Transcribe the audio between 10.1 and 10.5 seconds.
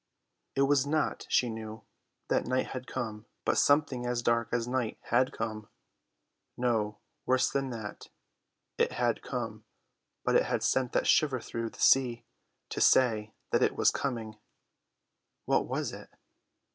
but it